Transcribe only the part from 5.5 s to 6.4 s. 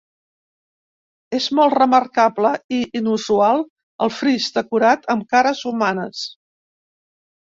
humanes.